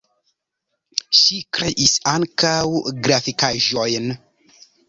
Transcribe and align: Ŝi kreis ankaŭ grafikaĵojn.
Ŝi 1.17 1.37
kreis 1.59 1.93
ankaŭ 2.13 2.57
grafikaĵojn. 3.09 4.13